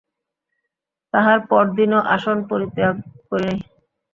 [1.13, 2.95] তাহার পরদিনও আসন পরিত্যাগ
[3.29, 3.57] করি নাই।